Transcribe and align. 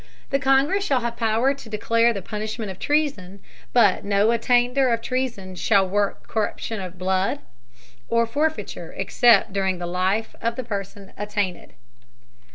The 0.31 0.39
Congress 0.39 0.83
shall 0.83 1.01
have 1.01 1.15
Power 1.15 1.53
to 1.53 1.69
declare 1.69 2.11
the 2.11 2.23
Punishment 2.23 2.71
of 2.71 2.79
Treason, 2.79 3.39
but 3.71 4.03
no 4.03 4.31
Attainder 4.31 4.89
of 4.91 4.99
Treason 4.99 5.53
shall 5.53 5.87
work 5.87 6.27
Corruption 6.27 6.79
of 6.79 6.97
Blood, 6.97 7.37
or 8.09 8.25
Forfeiture 8.25 8.95
except 8.97 9.53
during 9.53 9.77
the 9.77 9.85
Life 9.85 10.33
of 10.41 10.55
the 10.55 10.63
Person 10.63 11.13
attainted. 11.17 11.73